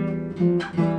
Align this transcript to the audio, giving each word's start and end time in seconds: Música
Música 0.00 0.89